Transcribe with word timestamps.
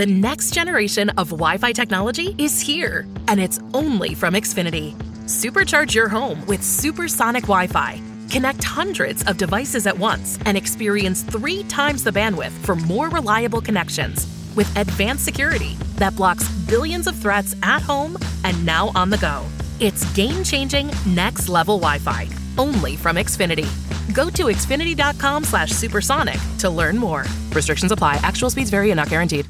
The 0.00 0.06
next 0.06 0.52
generation 0.54 1.10
of 1.10 1.28
Wi 1.30 1.58
Fi 1.58 1.72
technology 1.72 2.34
is 2.38 2.60
here, 2.60 3.06
and 3.28 3.38
it's 3.38 3.60
only 3.74 4.14
from 4.14 4.34
Xfinity. 4.34 4.94
Supercharge 5.24 5.94
your 5.94 6.08
home 6.08 6.44
with 6.46 6.62
supersonic 6.62 7.42
Wi 7.44 7.66
Fi. 7.66 8.00
Connect 8.30 8.64
hundreds 8.64 9.22
of 9.24 9.36
devices 9.36 9.86
at 9.86 9.98
once 9.98 10.38
and 10.46 10.56
experience 10.56 11.22
three 11.22 11.64
times 11.64 12.02
the 12.02 12.10
bandwidth 12.10 12.52
for 12.64 12.76
more 12.76 13.08
reliable 13.10 13.60
connections. 13.60 14.26
With 14.56 14.74
advanced 14.76 15.24
security 15.24 15.74
that 15.96 16.16
blocks 16.16 16.48
billions 16.68 17.06
of 17.06 17.16
threats 17.16 17.54
at 17.62 17.82
home 17.82 18.16
and 18.44 18.64
now 18.64 18.92
on 18.94 19.10
the 19.10 19.18
go. 19.18 19.44
It's 19.80 20.10
game 20.14 20.44
changing, 20.44 20.90
next 21.06 21.48
level 21.48 21.78
Wi 21.78 21.98
Fi, 21.98 22.28
only 22.58 22.96
from 22.96 23.16
Xfinity. 23.16 23.68
Go 24.14 24.30
to 24.30 24.44
xfinity.com 24.44 25.44
slash 25.44 25.70
supersonic 25.70 26.38
to 26.58 26.70
learn 26.70 26.96
more. 26.96 27.24
Restrictions 27.52 27.92
apply. 27.92 28.16
Actual 28.22 28.50
speeds 28.50 28.70
vary 28.70 28.90
and 28.90 28.96
not 28.96 29.08
guaranteed. 29.08 29.46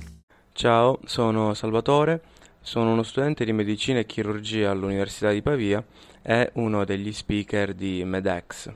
Ciao, 0.60 0.98
sono 1.06 1.54
Salvatore, 1.54 2.20
sono 2.60 2.92
uno 2.92 3.02
studente 3.02 3.46
di 3.46 3.52
medicina 3.54 3.98
e 3.98 4.04
chirurgia 4.04 4.70
all'Università 4.70 5.30
di 5.30 5.40
Pavia 5.40 5.82
e 6.20 6.50
uno 6.56 6.84
degli 6.84 7.14
speaker 7.14 7.72
di 7.72 8.04
MEDEX. 8.04 8.70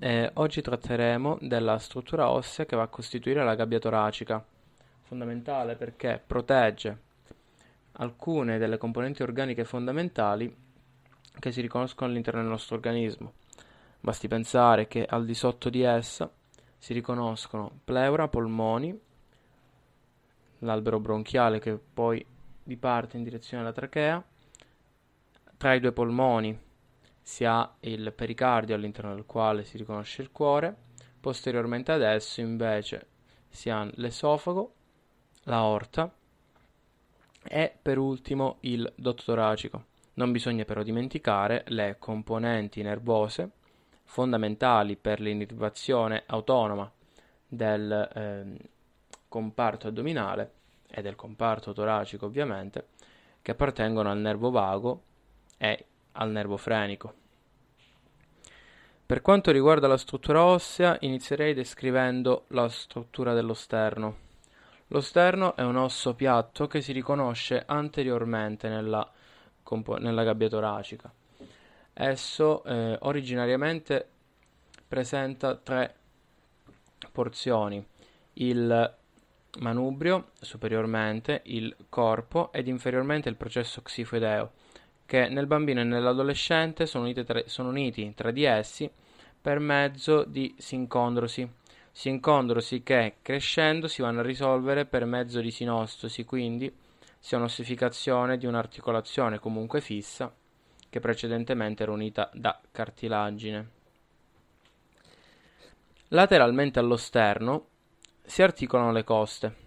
E 0.00 0.30
oggi 0.34 0.62
tratteremo 0.62 1.38
della 1.40 1.78
struttura 1.78 2.28
ossea 2.28 2.66
che 2.66 2.74
va 2.74 2.82
a 2.82 2.88
costituire 2.88 3.44
la 3.44 3.54
gabbia 3.54 3.78
toracica, 3.78 4.44
fondamentale 5.02 5.76
perché 5.76 6.20
protegge 6.26 6.98
alcune 7.92 8.58
delle 8.58 8.78
componenti 8.78 9.22
organiche 9.22 9.64
fondamentali 9.64 10.52
che 11.38 11.52
si 11.52 11.60
riconoscono 11.60 12.10
all'interno 12.10 12.40
del 12.40 12.50
nostro 12.50 12.74
organismo. 12.74 13.34
Basti 14.00 14.28
pensare 14.28 14.86
che 14.86 15.04
al 15.04 15.24
di 15.24 15.34
sotto 15.34 15.70
di 15.70 15.82
essa 15.82 16.30
si 16.78 16.92
riconoscono 16.92 17.80
pleura, 17.84 18.28
polmoni, 18.28 18.98
l'albero 20.60 21.00
bronchiale 21.00 21.58
che 21.58 21.76
poi 21.76 22.24
diparte 22.62 23.16
in 23.16 23.24
direzione 23.24 23.62
della 23.62 23.74
trachea, 23.74 24.24
tra 25.56 25.74
i 25.74 25.80
due 25.80 25.92
polmoni 25.92 26.56
si 27.20 27.44
ha 27.44 27.74
il 27.80 28.12
pericardio 28.14 28.74
all'interno 28.74 29.14
del 29.14 29.26
quale 29.26 29.64
si 29.64 29.76
riconosce 29.76 30.22
il 30.22 30.30
cuore, 30.30 30.74
posteriormente 31.20 31.92
ad 31.92 32.02
esso 32.02 32.40
invece 32.40 33.06
si 33.48 33.68
ha 33.68 33.88
l'esofago, 33.94 34.74
l'aorta 35.42 36.12
e 37.42 37.76
per 37.80 37.98
ultimo 37.98 38.58
il 38.60 38.90
dotto 38.96 39.24
toracico. 39.24 39.84
Non 40.14 40.32
bisogna 40.32 40.64
però 40.64 40.82
dimenticare 40.82 41.64
le 41.68 41.96
componenti 41.98 42.82
nervose 42.82 43.50
fondamentali 44.08 44.96
per 44.96 45.20
l'innervazione 45.20 46.22
autonoma 46.26 46.90
del 47.46 48.10
eh, 48.14 48.68
comparto 49.28 49.88
addominale 49.88 50.52
e 50.88 51.02
del 51.02 51.14
comparto 51.14 51.74
toracico 51.74 52.24
ovviamente, 52.24 52.88
che 53.42 53.50
appartengono 53.50 54.10
al 54.10 54.18
nervo 54.18 54.50
vago 54.50 55.02
e 55.58 55.84
al 56.12 56.30
nervo 56.30 56.56
frenico. 56.56 57.14
Per 59.04 59.20
quanto 59.20 59.50
riguarda 59.50 59.86
la 59.86 59.98
struttura 59.98 60.42
ossea, 60.42 60.96
inizierei 61.00 61.52
descrivendo 61.52 62.44
la 62.48 62.68
struttura 62.70 63.34
dello 63.34 63.54
sterno. 63.54 64.16
Lo 64.88 65.00
sterno 65.00 65.54
è 65.54 65.62
un 65.62 65.76
osso 65.76 66.14
piatto 66.14 66.66
che 66.66 66.80
si 66.80 66.92
riconosce 66.92 67.62
anteriormente 67.66 68.70
nella, 68.70 69.06
compo- 69.62 69.98
nella 69.98 70.24
gabbia 70.24 70.48
toracica. 70.48 71.12
Esso 72.00 72.62
eh, 72.62 72.96
originariamente 73.00 74.08
presenta 74.86 75.56
tre 75.56 75.96
porzioni, 77.10 77.84
il 78.34 78.96
manubrio 79.58 80.30
superiormente, 80.40 81.40
il 81.46 81.74
corpo 81.88 82.52
ed 82.52 82.68
inferiormente 82.68 83.28
il 83.28 83.34
processo 83.34 83.82
xifoideo, 83.82 84.52
che 85.06 85.28
nel 85.28 85.48
bambino 85.48 85.80
e 85.80 85.84
nell'adolescente 85.84 86.86
sono 86.86 87.02
uniti 87.02 87.24
tra, 87.24 87.42
sono 87.46 87.70
uniti 87.70 88.14
tra 88.14 88.30
di 88.30 88.44
essi 88.44 88.88
per 89.42 89.58
mezzo 89.58 90.22
di 90.22 90.54
sincondrosi, 90.56 91.50
sincondrosi 91.90 92.84
che 92.84 93.16
crescendo 93.22 93.88
si 93.88 94.02
vanno 94.02 94.20
a 94.20 94.22
risolvere 94.22 94.86
per 94.86 95.04
mezzo 95.04 95.40
di 95.40 95.50
sinostosi, 95.50 96.24
quindi 96.24 96.72
si 97.18 97.34
ha 97.34 97.38
un'ossificazione 97.38 98.38
di 98.38 98.46
un'articolazione 98.46 99.40
comunque 99.40 99.80
fissa 99.80 100.32
che 100.88 101.00
precedentemente 101.00 101.82
era 101.82 101.92
unita 101.92 102.30
da 102.32 102.60
cartilagine. 102.70 103.70
Lateralmente 106.08 106.78
allo 106.78 106.96
sterno 106.96 107.66
si 108.22 108.42
articolano 108.42 108.92
le 108.92 109.04
coste. 109.04 109.66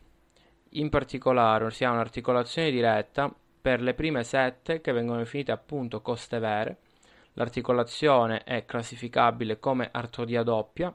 In 0.76 0.90
particolare 0.90 1.70
si 1.72 1.84
ha 1.84 1.92
un'articolazione 1.92 2.72
diretta 2.72 3.34
per 3.62 3.82
le 3.82 3.94
prime 3.94 4.24
sette 4.24 4.82
che 4.82 4.92
vengono 4.92 5.20
definite 5.20 5.52
appunto 5.52 6.02
coste 6.02 6.40
vere. 6.40 6.78
L'articolazione 7.34 8.44
è 8.44 8.66
classificabile 8.66 9.60
come 9.60 9.90
artrodia 9.92 10.44
doppia, 10.44 10.94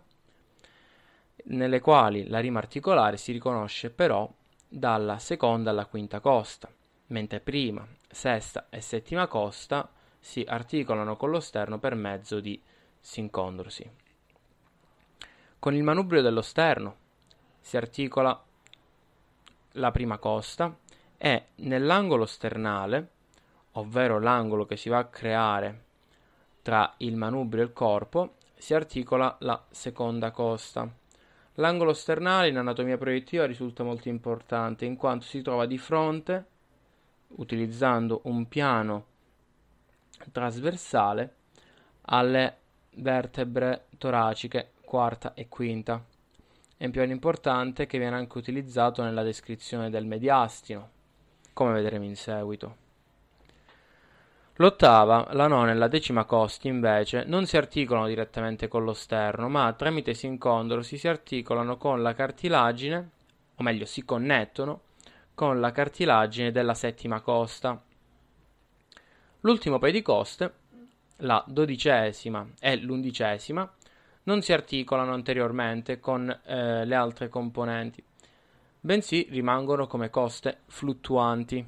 nelle 1.45 1.81
quali 1.81 2.29
la 2.29 2.41
rima 2.41 2.59
articolare 2.59 3.17
si 3.17 3.33
riconosce 3.33 3.91
però 3.91 4.31
dalla 4.69 5.19
seconda 5.19 5.71
alla 5.71 5.87
quinta 5.87 6.21
costa, 6.21 6.69
mentre 7.09 7.41
prima, 7.41 7.87
sesta 8.09 8.67
e 8.69 8.81
settima 8.81 9.27
costa 9.29 9.89
si 10.27 10.45
articolano 10.47 11.15
con 11.15 11.31
lo 11.31 11.39
sterno 11.39 11.79
per 11.79 11.95
mezzo 11.95 12.41
di 12.41 12.61
sincondrosi. 12.99 13.89
Con 15.61 15.73
il 15.73 15.85
manubrio 15.85 16.21
dello 16.21 16.43
sterno 16.43 16.97
si 17.61 17.77
articola 17.77 18.45
la 19.73 19.91
prima 19.93 20.19
costa 20.19 20.77
e 21.17 21.45
nell'angolo 21.57 22.27
sternale, 22.27 23.11
ovvero 23.73 24.19
l'angolo 24.19 24.67
che 24.67 24.77
si 24.77 24.89
va 24.89 24.99
a 24.99 25.05
creare 25.05 25.85
tra 26.61 26.95
il 26.99 27.15
manubrio 27.15 27.63
e 27.63 27.67
il 27.67 27.73
corpo, 27.73 28.35
si 28.57 28.75
articola 28.75 29.37
la 29.41 29.65
seconda 29.71 30.33
costa. 30.33 30.93
L'angolo 31.55 31.93
sternale 31.93 32.49
in 32.49 32.57
anatomia 32.57 32.99
proiettiva 32.99 33.47
risulta 33.47 33.85
molto 33.85 34.09
importante 34.09 34.87
in 34.87 34.97
quanto 34.97 35.25
si 35.25 35.41
trova 35.41 35.67
di 35.67 35.79
fronte, 35.79 36.47
utilizzando 37.29 38.23
un 38.25 38.49
piano 38.49 39.15
trasversale 40.33 41.35
alle 42.03 42.57
vertebre 42.97 43.87
toraciche 43.99 44.73
quarta 44.85 45.35
e 45.35 45.49
quinta. 45.49 46.03
Piano 46.77 47.13
importante 47.13 47.87
che 47.87 47.99
viene 47.99 48.17
anche 48.17 48.39
utilizzato 48.39 49.03
nella 49.03 49.23
descrizione 49.23 49.91
del 49.91 50.07
mediastino, 50.07 50.91
come 51.53 51.73
vedremo 51.73 52.05
in 52.05 52.17
seguito. 52.17 52.85
L'ottava, 54.59 55.29
la 55.33 55.49
nona 55.49 55.73
e 55.73 55.75
la 55.75 55.89
decima 55.89 56.25
costi 56.25 56.69
invece 56.69 57.25
non 57.25 57.45
si 57.45 57.59
articolano 57.59 58.07
direttamente 58.07 58.69
con 58.69 58.85
lo 58.85 58.95
sterno, 58.95 59.51
ma 59.51 59.71
tramite 59.75 60.15
sincondrosi 60.15 60.97
si 60.97 61.09
articolano 61.09 61.77
con 61.77 62.01
la 62.01 62.15
cartilagine, 62.15 63.11
o 63.55 63.63
meglio 63.63 63.85
si 63.85 64.05
connettono 64.05 64.81
con 65.35 65.61
la 65.61 65.73
cartilagine 65.73 66.53
della 66.53 66.73
settima 66.73 67.21
costa. 67.21 67.83
L'ultimo 69.47 69.79
paio 69.79 69.93
di 69.93 70.03
coste, 70.03 70.53
la 71.19 71.41
dodicesima 71.47 72.45
e 72.59 72.75
l'undicesima, 72.79 73.73
non 74.25 74.43
si 74.43 74.53
articolano 74.53 75.13
anteriormente 75.13 76.01
con 76.01 76.29
eh, 76.29 76.85
le 76.85 76.95
altre 76.97 77.29
componenti, 77.29 78.03
bensì 78.81 79.25
rimangono 79.31 79.87
come 79.87 80.11
coste 80.11 80.63
fluttuanti. 80.67 81.65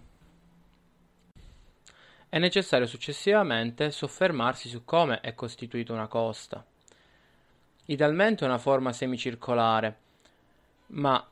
È 2.29 2.39
necessario 2.41 2.89
successivamente 2.89 3.93
soffermarsi 3.93 4.69
su 4.69 4.85
come 4.85 5.21
è 5.21 5.37
costituita 5.37 5.93
una 5.93 6.09
costa. 6.09 6.65
Idealmente 7.85 8.45
è 8.45 8.49
una 8.49 8.59
forma 8.59 8.93
semicircolare, 8.93 9.97
ma 10.89 11.25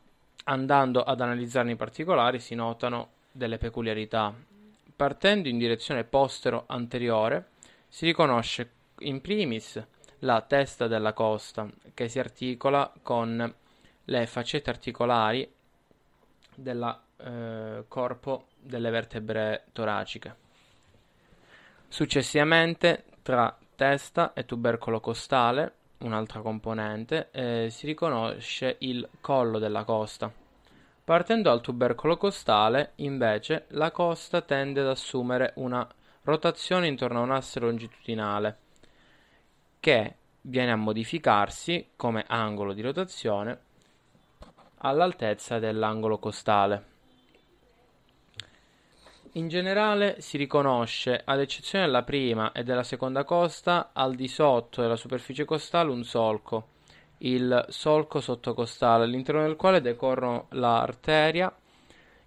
andando 0.44 1.02
ad 1.02 1.20
analizzarne 1.20 1.72
i 1.72 1.76
particolari 1.76 2.38
si 2.38 2.54
notano 2.54 3.08
delle 3.32 3.58
peculiarità. 3.58 4.54
Partendo 4.96 5.48
in 5.48 5.58
direzione 5.58 6.04
postero-anteriore 6.04 7.50
si 7.86 8.06
riconosce 8.06 8.70
in 9.00 9.20
primis 9.20 9.84
la 10.20 10.40
testa 10.40 10.86
della 10.86 11.12
costa, 11.12 11.68
che 11.92 12.08
si 12.08 12.18
articola 12.18 12.90
con 13.02 13.54
le 14.04 14.26
faccette 14.26 14.70
articolari 14.70 15.52
del 16.54 16.98
eh, 17.18 17.84
corpo 17.86 18.46
delle 18.58 18.88
vertebre 18.88 19.64
toraciche. 19.72 20.34
Successivamente, 21.88 23.04
tra 23.20 23.54
testa 23.74 24.32
e 24.32 24.46
tubercolo 24.46 25.00
costale, 25.00 25.74
un'altra 25.98 26.40
componente, 26.40 27.28
eh, 27.32 27.68
si 27.70 27.84
riconosce 27.84 28.76
il 28.78 29.06
collo 29.20 29.58
della 29.58 29.84
costa. 29.84 30.44
Partendo 31.06 31.50
dal 31.50 31.60
tubercolo 31.60 32.16
costale, 32.16 32.94
invece, 32.96 33.66
la 33.68 33.92
costa 33.92 34.42
tende 34.42 34.80
ad 34.80 34.88
assumere 34.88 35.52
una 35.54 35.86
rotazione 36.22 36.88
intorno 36.88 37.20
a 37.20 37.22
un 37.22 37.30
asse 37.30 37.60
longitudinale 37.60 38.58
che 39.78 40.16
viene 40.40 40.72
a 40.72 40.76
modificarsi 40.76 41.90
come 41.94 42.24
angolo 42.26 42.72
di 42.72 42.82
rotazione 42.82 43.60
all'altezza 44.78 45.60
dell'angolo 45.60 46.18
costale. 46.18 46.84
In 49.34 49.46
generale 49.46 50.20
si 50.20 50.36
riconosce, 50.36 51.22
ad 51.24 51.38
eccezione 51.38 51.84
della 51.84 52.02
prima 52.02 52.50
e 52.50 52.64
della 52.64 52.82
seconda 52.82 53.22
costa, 53.22 53.90
al 53.92 54.16
di 54.16 54.26
sotto 54.26 54.82
della 54.82 54.96
superficie 54.96 55.44
costale 55.44 55.92
un 55.92 56.02
solco, 56.02 56.74
il 57.18 57.64
solco 57.68 58.20
sottocostale, 58.20 59.04
all'interno 59.04 59.42
del 59.42 59.56
quale 59.56 59.80
decorrono 59.80 60.46
l'arteria 60.50 61.54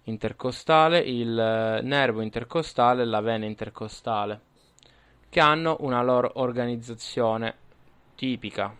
intercostale, 0.04 0.98
il 0.98 1.80
nervo 1.82 2.20
intercostale 2.20 3.02
e 3.02 3.06
la 3.06 3.20
vena 3.20 3.46
intercostale, 3.46 4.40
che 5.28 5.40
hanno 5.40 5.76
una 5.80 6.02
loro 6.02 6.32
organizzazione 6.34 7.54
tipica. 8.16 8.74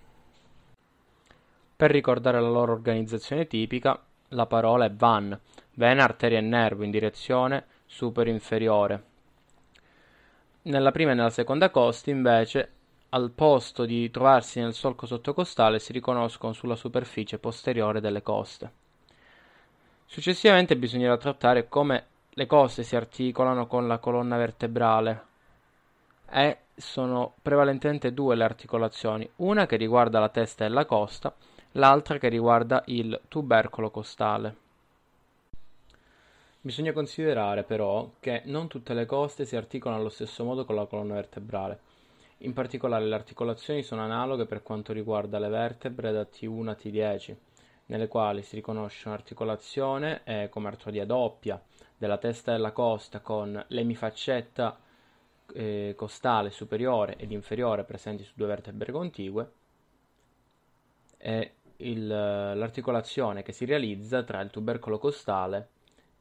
Per 1.76 1.90
ricordare 1.90 2.40
la 2.40 2.48
loro 2.48 2.72
organizzazione 2.72 3.46
tipica, 3.46 4.02
la 4.28 4.46
parola 4.46 4.84
è 4.84 4.90
van, 4.90 5.38
vena, 5.74 6.04
arteria 6.04 6.38
e 6.38 6.42
nervo 6.42 6.82
in 6.84 6.90
direzione 6.90 7.64
supero-inferiore. 7.86 9.04
Nella 10.62 10.90
prima 10.90 11.12
e 11.12 11.14
nella 11.14 11.30
seconda 11.30 11.70
costa, 11.70 12.10
invece, 12.10 12.72
al 13.10 13.30
posto 13.30 13.84
di 13.84 14.10
trovarsi 14.10 14.60
nel 14.60 14.74
solco 14.74 15.06
sottocostale, 15.06 15.78
si 15.78 15.92
riconoscono 15.92 16.52
sulla 16.52 16.76
superficie 16.76 17.38
posteriore 17.38 18.00
delle 18.00 18.22
coste. 18.22 18.72
Successivamente 20.06 20.76
bisognerà 20.76 21.16
trattare 21.16 21.68
come 21.68 22.06
le 22.30 22.46
coste 22.46 22.82
si 22.82 22.96
articolano 22.96 23.66
con 23.66 23.86
la 23.86 23.98
colonna 23.98 24.36
vertebrale 24.36 25.24
e 26.30 26.58
sono 26.74 27.34
prevalentemente 27.42 28.14
due 28.14 28.36
le 28.36 28.44
articolazioni, 28.44 29.28
una 29.36 29.66
che 29.66 29.76
riguarda 29.76 30.20
la 30.20 30.28
testa 30.28 30.64
e 30.64 30.68
la 30.68 30.84
costa, 30.84 31.34
l'altra 31.72 32.18
che 32.18 32.28
riguarda 32.28 32.82
il 32.86 33.20
tubercolo 33.28 33.90
costale. 33.90 34.56
Bisogna 36.60 36.92
considerare 36.92 37.62
però 37.62 38.10
che 38.20 38.42
non 38.44 38.68
tutte 38.68 38.94
le 38.94 39.06
coste 39.06 39.44
si 39.44 39.56
articolano 39.56 40.00
allo 40.00 40.10
stesso 40.10 40.44
modo 40.44 40.64
con 40.64 40.74
la 40.74 40.86
colonna 40.86 41.14
vertebrale. 41.14 41.89
In 42.42 42.54
particolare 42.54 43.04
le 43.04 43.14
articolazioni 43.14 43.82
sono 43.82 44.02
analoghe 44.02 44.46
per 44.46 44.62
quanto 44.62 44.94
riguarda 44.94 45.38
le 45.38 45.48
vertebre 45.48 46.10
da 46.10 46.22
T1 46.22 46.68
a 46.68 46.72
T10, 46.72 47.36
nelle 47.86 48.08
quali 48.08 48.42
si 48.42 48.54
riconosce 48.54 49.08
un'articolazione 49.08 50.22
eh, 50.24 50.48
come 50.48 50.68
artrodia 50.68 51.04
doppia 51.04 51.62
della 51.98 52.16
testa 52.16 52.52
della 52.52 52.72
costa 52.72 53.20
con 53.20 53.62
l'emifaccetta 53.68 54.80
eh, 55.52 55.92
costale 55.94 56.50
superiore 56.50 57.16
ed 57.16 57.30
inferiore 57.30 57.84
presenti 57.84 58.24
su 58.24 58.32
due 58.36 58.46
vertebre 58.46 58.90
contigue 58.90 59.52
e 61.18 61.54
il, 61.78 62.06
l'articolazione 62.06 63.42
che 63.42 63.52
si 63.52 63.66
realizza 63.66 64.22
tra 64.22 64.40
il 64.40 64.48
tubercolo 64.48 64.98
costale 64.98 65.68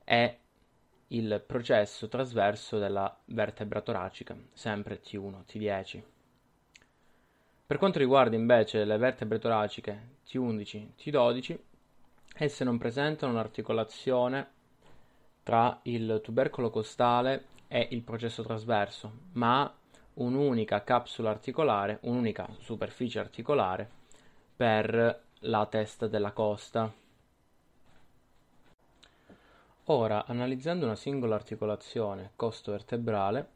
è 0.04 0.38
il 1.10 1.44
processo 1.46 2.08
trasverso 2.08 2.78
della 2.78 3.16
vertebra 3.26 3.82
toracica, 3.82 4.36
sempre 4.54 5.02
T1, 5.02 5.44
T10. 5.48 6.02
Per 7.66 7.78
quanto 7.78 8.00
riguarda 8.00 8.36
invece 8.36 8.84
le 8.84 8.98
vertebre 8.98 9.40
toraciche 9.40 10.18
T11, 10.28 10.88
T12, 10.98 11.58
esse 12.36 12.64
non 12.64 12.78
presentano 12.78 13.34
un'articolazione 13.34 14.48
tra 15.44 15.80
il 15.84 16.20
tubercolo 16.24 16.70
costale 16.70 17.46
e 17.68 17.88
il 17.92 18.02
processo 18.02 18.44
trasverso, 18.44 19.12
ma 19.34 19.72
un'unica 20.16 20.84
capsula 20.84 21.30
articolare, 21.30 22.00
un'unica 22.02 22.48
superficie 22.60 23.20
articolare 23.20 23.90
per 24.56 25.24
la 25.42 25.66
testa 25.66 26.08
della 26.08 26.32
costa. 26.32 26.92
Ora, 29.92 30.28
analizzando 30.28 30.86
una 30.86 30.96
singola 30.96 31.34
articolazione 31.34 32.34
costo-vertebrale, 32.36 33.48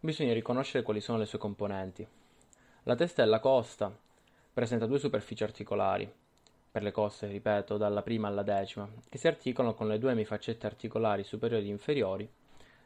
bisogna 0.00 0.32
riconoscere 0.32 0.82
quali 0.82 1.00
sono 1.00 1.18
le 1.18 1.24
sue 1.24 1.38
componenti. 1.38 2.04
La 2.82 2.96
testa 2.96 3.22
della 3.22 3.38
costa 3.38 3.96
presenta 4.52 4.86
due 4.86 4.98
superfici 4.98 5.44
articolari, 5.44 6.12
per 6.68 6.82
le 6.82 6.90
coste, 6.90 7.28
ripeto, 7.28 7.76
dalla 7.76 8.02
prima 8.02 8.26
alla 8.26 8.42
decima, 8.42 8.88
che 9.08 9.18
si 9.18 9.28
articolano 9.28 9.74
con 9.74 9.86
le 9.86 10.00
due 10.00 10.10
emifaccette 10.10 10.66
articolari 10.66 11.22
superiori 11.22 11.68
e 11.68 11.70
inferiori 11.70 12.28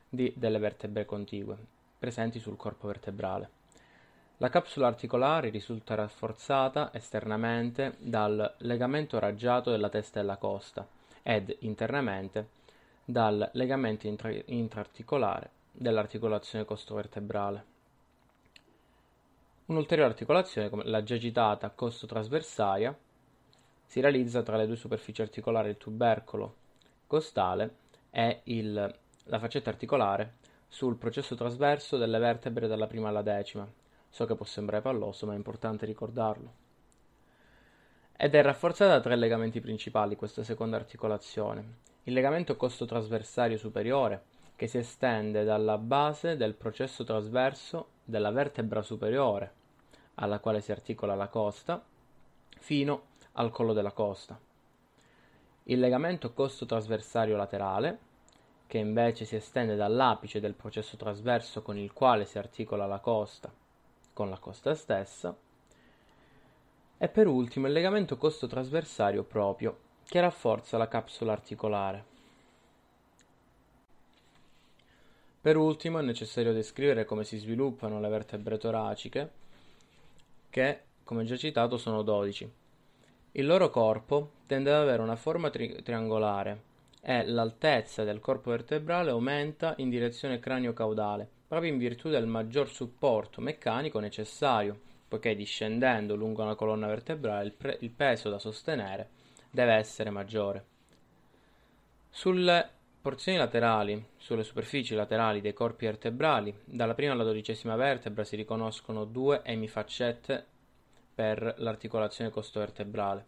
di, 0.06 0.34
delle 0.36 0.58
vertebre 0.58 1.06
contigue, 1.06 1.56
presenti 1.98 2.38
sul 2.38 2.58
corpo 2.58 2.88
vertebrale. 2.88 3.48
La 4.36 4.50
capsula 4.50 4.86
articolare 4.86 5.48
risulta 5.48 5.94
rafforzata 5.94 6.92
esternamente 6.92 7.96
dal 8.00 8.56
legamento 8.58 9.18
raggiato 9.18 9.70
della 9.70 9.88
testa 9.88 10.20
della 10.20 10.36
costa 10.36 10.86
ed 11.22 11.56
internamente 11.60 12.55
dal 13.08 13.48
legamento 13.52 14.06
intra- 14.06 14.34
intraarticolare 14.46 15.50
dell'articolazione 15.70 16.64
costovertebrale. 16.64 17.64
Un'ulteriore 19.66 20.10
articolazione, 20.10 20.68
come 20.68 20.84
la 20.84 21.02
già 21.02 21.18
citata 21.18 21.70
costotrasversaria, 21.70 22.96
si 23.84 24.00
realizza 24.00 24.42
tra 24.42 24.56
le 24.56 24.66
due 24.66 24.76
superfici 24.76 25.22
articolari 25.22 25.68
del 25.68 25.78
tubercolo 25.78 26.56
costale 27.06 27.76
e 28.10 28.40
il, 28.44 28.98
la 29.24 29.38
faccetta 29.38 29.70
articolare 29.70 30.34
sul 30.66 30.96
processo 30.96 31.36
trasverso 31.36 31.96
delle 31.96 32.18
vertebre 32.18 32.66
dalla 32.66 32.86
prima 32.86 33.08
alla 33.08 33.22
decima. 33.22 33.66
So 34.10 34.26
che 34.26 34.34
può 34.34 34.44
sembrare 34.44 34.82
palloso, 34.82 35.26
ma 35.26 35.32
è 35.32 35.36
importante 35.36 35.86
ricordarlo 35.86 36.64
ed 38.18 38.34
è 38.34 38.42
rafforzata 38.42 38.92
da 38.92 39.00
tre 39.00 39.14
legamenti 39.14 39.60
principali 39.60 40.16
questa 40.16 40.42
seconda 40.42 40.76
articolazione. 40.76 41.84
Il 42.08 42.12
legamento 42.12 42.54
costo-trasversario 42.54 43.58
superiore, 43.58 44.22
che 44.54 44.68
si 44.68 44.78
estende 44.78 45.42
dalla 45.42 45.76
base 45.76 46.36
del 46.36 46.54
processo 46.54 47.02
trasverso 47.02 47.88
della 48.04 48.30
vertebra 48.30 48.80
superiore, 48.80 49.52
alla 50.14 50.38
quale 50.38 50.60
si 50.60 50.70
articola 50.70 51.16
la 51.16 51.26
costa, 51.26 51.84
fino 52.60 53.02
al 53.32 53.50
collo 53.50 53.72
della 53.72 53.90
costa. 53.90 54.38
Il 55.64 55.80
legamento 55.80 56.32
costo-trasversario 56.32 57.36
laterale, 57.36 57.98
che 58.68 58.78
invece 58.78 59.24
si 59.24 59.34
estende 59.34 59.74
dall'apice 59.74 60.38
del 60.38 60.54
processo 60.54 60.96
trasverso 60.96 61.60
con 61.60 61.76
il 61.76 61.92
quale 61.92 62.24
si 62.24 62.38
articola 62.38 62.86
la 62.86 63.00
costa 63.00 63.52
con 64.12 64.30
la 64.30 64.38
costa 64.38 64.74
stessa, 64.76 65.36
e 66.96 67.08
per 67.08 67.26
ultimo 67.26 67.66
il 67.66 67.72
legamento 67.72 68.16
costo-trasversario 68.16 69.24
proprio, 69.24 69.78
che 70.06 70.20
rafforza 70.20 70.76
la 70.76 70.88
capsula 70.88 71.32
articolare. 71.32 72.04
Per 75.40 75.56
ultimo 75.56 75.98
è 75.98 76.02
necessario 76.02 76.52
descrivere 76.52 77.04
come 77.04 77.24
si 77.24 77.38
sviluppano 77.38 78.00
le 78.00 78.08
vertebre 78.08 78.58
toraciche, 78.58 79.30
che, 80.50 80.80
come 81.04 81.24
già 81.24 81.36
citato, 81.36 81.76
sono 81.76 82.02
12. 82.02 82.50
Il 83.32 83.46
loro 83.46 83.70
corpo 83.70 84.32
tende 84.46 84.72
ad 84.72 84.82
avere 84.82 85.02
una 85.02 85.16
forma 85.16 85.50
tri- 85.50 85.82
triangolare 85.82 86.62
e 87.00 87.26
l'altezza 87.26 88.02
del 88.02 88.20
corpo 88.20 88.50
vertebrale 88.50 89.10
aumenta 89.10 89.74
in 89.78 89.90
direzione 89.90 90.40
cranio-caudale, 90.40 91.28
proprio 91.46 91.70
in 91.70 91.78
virtù 91.78 92.08
del 92.08 92.26
maggior 92.26 92.68
supporto 92.68 93.40
meccanico 93.40 94.00
necessario 94.00 94.86
poiché 95.08 95.36
discendendo 95.36 96.16
lungo 96.16 96.42
una 96.42 96.54
colonna 96.54 96.86
vertebrale 96.86 97.46
il, 97.46 97.52
pre- 97.52 97.78
il 97.80 97.90
peso 97.90 98.28
da 98.28 98.38
sostenere 98.38 99.08
deve 99.56 99.72
essere 99.72 100.10
maggiore. 100.10 100.64
Sulle 102.10 102.68
porzioni 103.00 103.38
laterali, 103.38 104.08
sulle 104.18 104.42
superfici 104.42 104.94
laterali 104.94 105.40
dei 105.40 105.54
corpi 105.54 105.86
vertebrali, 105.86 106.54
dalla 106.62 106.92
prima 106.92 107.12
alla 107.12 107.24
dodicesima 107.24 107.74
vertebra 107.74 108.22
si 108.22 108.36
riconoscono 108.36 109.06
due 109.06 109.40
emifaccette 109.44 110.46
per 111.14 111.54
l'articolazione 111.58 112.30
costovertebrale. 112.30 113.26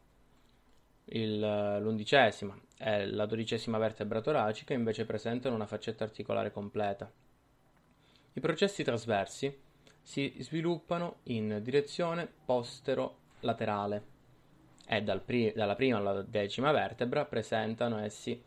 Il, 1.04 1.38
l'undicesima 1.80 2.54
e 2.76 3.06
la 3.06 3.24
dodicesima 3.24 3.78
vertebra 3.78 4.20
toracica 4.20 4.74
invece 4.74 5.06
presentano 5.06 5.54
una 5.54 5.64
faccetta 5.64 6.04
articolare 6.04 6.52
completa. 6.52 7.10
I 8.34 8.40
processi 8.40 8.84
trasversi 8.84 9.58
si 10.02 10.34
sviluppano 10.40 11.20
in 11.24 11.60
direzione 11.62 12.30
postero-laterale 12.44 14.16
e 14.88 15.02
dal 15.02 15.20
pri- 15.20 15.52
dalla 15.54 15.74
prima 15.74 15.98
alla 15.98 16.22
decima 16.22 16.72
vertebra 16.72 17.26
presentano 17.26 17.98
essi 17.98 18.42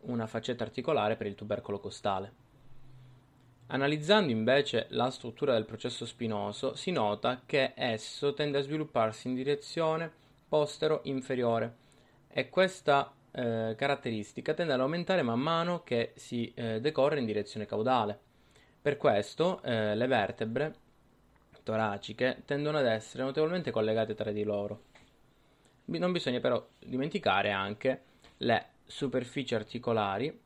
una 0.00 0.26
faccetta 0.26 0.62
articolare 0.62 1.16
per 1.16 1.26
il 1.26 1.34
tubercolo 1.34 1.78
costale. 1.78 2.46
Analizzando 3.68 4.30
invece 4.30 4.86
la 4.90 5.10
struttura 5.10 5.54
del 5.54 5.64
processo 5.64 6.06
spinoso, 6.06 6.74
si 6.74 6.90
nota 6.90 7.42
che 7.44 7.72
esso 7.74 8.34
tende 8.34 8.58
a 8.58 8.62
svilupparsi 8.62 9.28
in 9.28 9.34
direzione 9.34 10.10
postero-inferiore 10.48 11.74
e 12.28 12.48
questa 12.48 13.12
eh, 13.30 13.74
caratteristica 13.76 14.54
tende 14.54 14.72
ad 14.72 14.80
aumentare 14.80 15.22
man 15.22 15.40
mano 15.40 15.82
che 15.84 16.12
si 16.16 16.52
eh, 16.54 16.80
decorre 16.80 17.18
in 17.18 17.26
direzione 17.26 17.66
caudale. 17.66 18.18
Per 18.80 18.96
questo 18.96 19.62
eh, 19.62 19.94
le 19.94 20.06
vertebre 20.06 20.74
toraciche 21.62 22.42
tendono 22.46 22.78
ad 22.78 22.86
essere 22.86 23.22
notevolmente 23.22 23.70
collegate 23.70 24.14
tra 24.14 24.32
di 24.32 24.44
loro. 24.44 24.84
Non 25.88 26.12
bisogna 26.12 26.40
però 26.40 26.66
dimenticare 26.78 27.50
anche 27.50 28.02
le 28.38 28.66
superfici 28.84 29.54
articolari, 29.54 30.38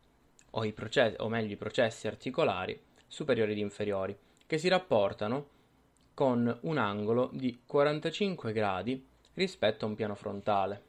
o, 0.51 0.73
processi, 0.73 1.17
o 1.19 1.29
meglio 1.29 1.53
i 1.53 1.57
processi 1.57 2.07
articolari 2.07 2.81
superiori 3.09 3.53
ed 3.53 3.59
inferiori, 3.59 4.17
che 4.47 4.59
si 4.59 4.69
rapportano 4.69 5.49
con 6.15 6.59
un 6.63 6.79
angolo 6.79 7.31
di 7.33 7.63
45 7.67 8.53
gradi 8.53 9.05
rispetto 9.35 9.85
a 9.85 9.89
un 9.89 9.95
piano 9.95 10.15
frontale. 10.15 10.83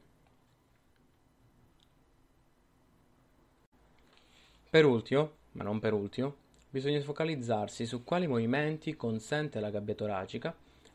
Per 4.70 4.84
ultimo, 4.84 5.32
ma 5.52 5.64
non 5.64 5.80
per 5.80 5.92
ultimo, 5.92 6.34
bisogna 6.70 7.00
focalizzarsi 7.00 7.86
su 7.86 8.04
quali 8.04 8.26
movimenti 8.26 8.96
consente 8.96 9.60
la 9.60 9.70
gabbia 9.70 9.94
toracica 9.94 10.54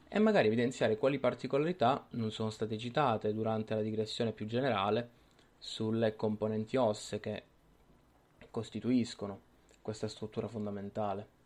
e 0.10 0.20
magari 0.20 0.48
evidenziare 0.48 0.98
quali 0.98 1.20
particolarità 1.20 2.08
non 2.12 2.32
sono 2.32 2.50
state 2.50 2.78
citate 2.78 3.32
durante 3.34 3.76
la 3.76 3.82
digressione 3.82 4.32
più 4.32 4.48
generale 4.48 5.18
sulle 5.60 6.16
componenti 6.16 6.78
ossee 6.78 7.20
che 7.20 7.44
costituiscono 8.50 9.42
questa 9.82 10.08
struttura 10.08 10.48
fondamentale. 10.48 11.38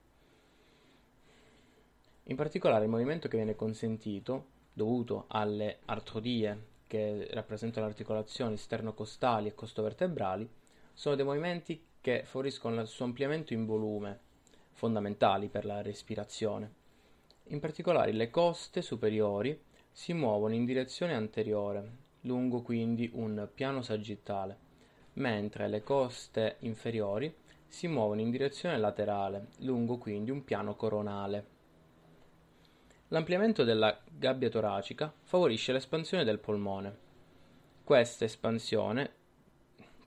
In 2.27 2.37
particolare 2.37 2.85
il 2.85 2.89
movimento 2.89 3.27
che 3.27 3.35
viene 3.35 3.55
consentito, 3.55 4.47
dovuto 4.71 5.25
alle 5.27 5.79
artrodie 5.85 6.71
che 6.87 7.27
rappresentano 7.31 7.85
le 7.85 7.91
articolazioni 7.91 8.55
sternocostali 8.55 9.49
e 9.49 9.55
costovertebrali, 9.55 10.49
sono 10.93 11.15
dei 11.15 11.25
movimenti 11.25 11.85
che 11.99 12.23
favoriscono 12.23 12.79
il 12.79 12.87
suo 12.87 13.03
ampliamento 13.03 13.53
in 13.53 13.65
volume, 13.65 14.19
fondamentali 14.71 15.49
per 15.49 15.65
la 15.65 15.81
respirazione. 15.81 16.81
In 17.47 17.59
particolare 17.59 18.13
le 18.13 18.29
coste 18.29 18.81
superiori 18.81 19.61
si 19.91 20.13
muovono 20.13 20.53
in 20.53 20.65
direzione 20.65 21.13
anteriore, 21.13 21.91
lungo 22.21 22.61
quindi 22.61 23.09
un 23.13 23.49
piano 23.53 23.81
sagittale, 23.81 24.57
mentre 25.13 25.67
le 25.67 25.83
coste 25.83 26.55
inferiori 26.59 27.33
si 27.67 27.87
muovono 27.87 28.21
in 28.21 28.31
direzione 28.31 28.77
laterale, 28.77 29.47
lungo 29.59 29.97
quindi 29.97 30.31
un 30.31 30.43
piano 30.43 30.75
coronale. 30.75 31.47
L'ampliamento 33.09 33.63
della 33.63 33.99
gabbia 34.09 34.49
toracica 34.49 35.13
favorisce 35.23 35.73
l'espansione 35.73 36.23
del 36.23 36.39
polmone. 36.39 36.97
Questa 37.83 38.25
espansione, 38.25 39.13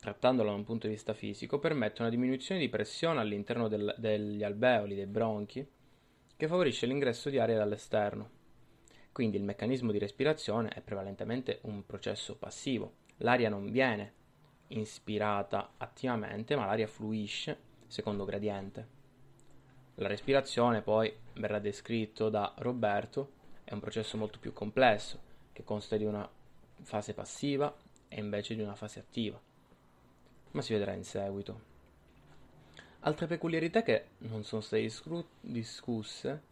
trattandola 0.00 0.50
da 0.50 0.56
un 0.56 0.64
punto 0.64 0.86
di 0.86 0.94
vista 0.94 1.12
fisico, 1.12 1.58
permette 1.58 2.00
una 2.00 2.10
diminuzione 2.10 2.60
di 2.60 2.68
pressione 2.68 3.20
all'interno 3.20 3.68
del, 3.68 3.94
degli 3.98 4.42
alveoli, 4.42 4.94
dei 4.94 5.06
bronchi, 5.06 5.64
che 6.36 6.48
favorisce 6.48 6.86
l'ingresso 6.86 7.30
di 7.30 7.38
aria 7.38 7.56
dall'esterno. 7.56 8.30
Quindi 9.10 9.38
il 9.38 9.42
meccanismo 9.42 9.92
di 9.92 9.98
respirazione 9.98 10.68
è 10.68 10.82
prevalentemente 10.82 11.60
un 11.62 11.86
processo 11.86 12.36
passivo. 12.36 13.04
L'aria 13.18 13.48
non 13.48 13.70
viene 13.70 14.12
inspirata 14.68 15.72
attivamente, 15.78 16.54
ma 16.54 16.66
l'aria 16.66 16.86
fluisce 16.86 17.58
secondo 17.86 18.24
gradiente. 18.24 18.94
La 19.94 20.08
respirazione 20.08 20.82
poi 20.82 21.10
verrà 21.34 21.58
descritto 21.58 22.28
da 22.28 22.52
Roberto, 22.58 23.32
è 23.64 23.72
un 23.72 23.80
processo 23.80 24.18
molto 24.18 24.38
più 24.38 24.52
complesso, 24.52 25.18
che 25.52 25.64
consta 25.64 25.96
di 25.96 26.04
una 26.04 26.28
fase 26.82 27.14
passiva 27.14 27.74
e 28.08 28.20
invece 28.20 28.54
di 28.54 28.60
una 28.60 28.74
fase 28.74 29.00
attiva. 29.00 29.40
Ma 30.50 30.60
si 30.60 30.74
vedrà 30.74 30.92
in 30.92 31.04
seguito. 31.04 31.75
Altre 33.06 33.28
peculiarità 33.28 33.84
che 33.84 34.06
non 34.18 34.42
sono 34.42 34.60
state 34.60 34.90
discusse 35.40 36.42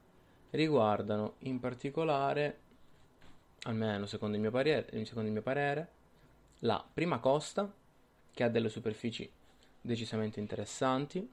riguardano 0.51 1.35
in 1.41 1.59
particolare, 1.59 2.61
almeno 3.63 4.07
secondo 4.07 4.37
il, 4.37 4.41
mio 4.41 4.53
parere, 4.53 4.87
secondo 5.05 5.27
il 5.27 5.33
mio 5.33 5.43
parere, 5.43 5.89
la 6.61 6.87
prima 6.95 7.19
costa, 7.19 7.69
che 8.33 8.45
ha 8.45 8.49
delle 8.49 8.69
superfici 8.69 9.29
decisamente 9.81 10.39
interessanti, 10.39 11.29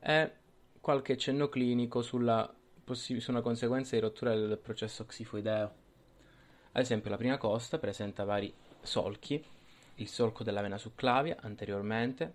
e 0.00 0.32
qualche 0.80 1.16
cenno 1.16 1.48
clinico 1.48 2.02
sulla 2.02 2.52
possi- 2.82 3.20
su 3.20 3.30
una 3.30 3.42
conseguenza 3.42 3.94
di 3.94 4.00
rottura 4.00 4.34
del 4.34 4.58
processo 4.58 5.06
xifoideo. 5.06 5.72
Ad 6.72 6.82
esempio, 6.82 7.10
la 7.10 7.16
prima 7.16 7.38
costa 7.38 7.78
presenta 7.78 8.24
vari 8.24 8.52
solchi, 8.80 9.40
il 9.94 10.08
solco 10.08 10.42
della 10.42 10.62
vena 10.62 10.78
succlavia 10.78 11.36
anteriormente, 11.42 12.34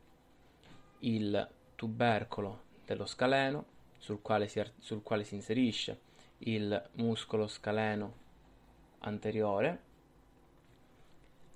il 1.00 1.56
tubercolo 1.78 2.64
dello 2.86 3.06
scaleno 3.06 3.66
sul 4.00 4.22
quale 4.22 4.48
si, 4.48 4.62
sul 4.80 5.04
quale 5.04 5.24
si 5.24 5.36
inserisce 5.36 6.02
il 6.40 6.90
muscolo 6.94 7.48
scaleno 7.48 8.26
anteriore, 9.00 9.82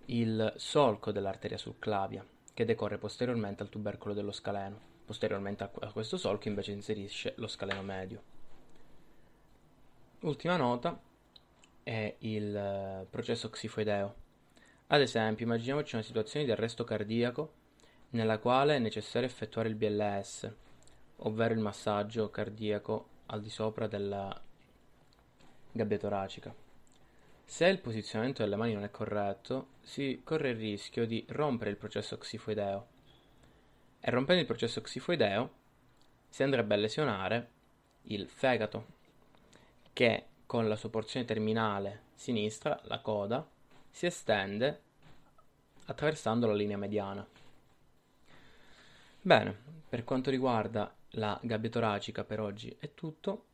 il 0.06 0.54
solco 0.58 1.12
dell'arteria 1.12 1.58
succlavia 1.58 2.24
che 2.54 2.66
decorre 2.66 2.98
posteriormente 2.98 3.64
al 3.64 3.70
tubercolo 3.70 4.14
dello 4.14 4.32
scaleno. 4.32 4.90
Posteriormente 5.06 5.64
a 5.64 5.92
questo 5.92 6.18
solco 6.18 6.48
invece 6.48 6.72
inserisce 6.72 7.34
lo 7.38 7.48
scaleno 7.48 7.82
medio. 7.82 8.22
Ultima 10.22 10.56
nota 10.56 11.00
è 11.82 12.16
il 12.20 12.56
eh, 12.56 13.08
processo 13.10 13.50
xifoideo. 13.50 14.16
Ad 14.88 15.02
esempio, 15.02 15.46
immaginiamoci 15.46 15.96
una 15.96 16.04
situazione 16.04 16.46
di 16.46 16.52
arresto 16.52 16.84
cardiaco 16.84 17.54
nella 18.12 18.40
quale 18.40 18.76
è 18.76 18.80
necessario 18.80 19.28
effettuare 19.28 19.70
il 19.70 19.76
BLS, 19.76 20.52
ovvero 21.18 21.54
il 21.54 21.60
massaggio 21.60 22.30
cardiaco 22.30 23.08
al 23.28 23.42
di 23.42 23.50
sopra 23.50 23.88
della 23.88 24.40
gabbia 25.72 25.98
toracica. 25.98 26.54
Se 27.46 27.66
il 27.66 27.80
posizionamento 27.80 28.44
delle 28.44 28.56
mani 28.56 28.74
non 28.74 28.84
è 28.84 28.92
corretto, 28.92 29.68
si 29.82 30.22
corre 30.24 30.52
il 30.52 30.58
rischio 30.58 31.06
di 31.06 31.26
rompere 31.30 31.70
il 31.70 31.78
processo 31.78 32.18
xifoideo. 32.18 32.88
E 34.00 34.10
rompendo 34.10 34.42
il 34.42 34.48
processo 34.48 34.82
xifoideo 34.82 35.54
si 36.30 36.44
andrebbe 36.44 36.74
a 36.74 36.78
lesionare 36.78 37.50
il 38.04 38.28
fegato, 38.30 38.86
che 39.94 40.26
con 40.46 40.68
la 40.68 40.76
sua 40.76 40.90
porzione 40.90 41.26
terminale 41.26 42.04
sinistra, 42.16 42.80
la 42.86 43.00
coda, 43.00 43.48
si 43.90 44.06
estende 44.06 44.82
attraversando 45.86 46.48
la 46.48 46.54
linea 46.54 46.78
mediana. 46.78 47.28
Bene, 49.24 49.56
per 49.88 50.04
quanto 50.04 50.32
riguarda 50.32 50.92
la 51.10 51.40
gabbia 51.44 51.70
toracica 51.70 52.24
per 52.24 52.40
oggi 52.40 52.76
è 52.80 52.96
tutto. 52.96 53.46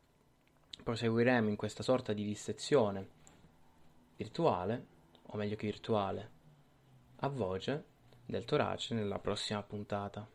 Proseguiremo 0.82 1.50
in 1.50 1.56
questa 1.56 1.82
sorta 1.82 2.14
di 2.14 2.24
dissezione 2.24 3.06
virtuale, 4.16 4.86
o 5.24 5.36
meglio 5.36 5.56
che 5.56 5.66
virtuale, 5.66 6.30
a 7.16 7.28
voce 7.28 7.84
del 8.24 8.46
torace 8.46 8.94
nella 8.94 9.18
prossima 9.18 9.62
puntata. 9.62 10.26